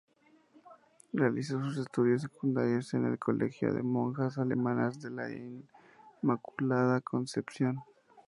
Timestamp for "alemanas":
4.39-4.99